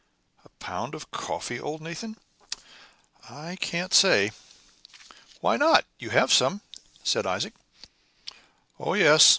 [0.43, 2.17] "A pound of coffee, old Nathan?
[3.29, 4.31] I can't say."
[5.41, 5.85] "Why not?
[5.99, 6.61] You have some?"
[7.03, 7.53] said Isaac.
[8.79, 9.29] "Oh yes!